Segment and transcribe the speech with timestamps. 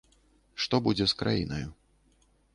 [0.63, 1.69] Што будзе з краінаю.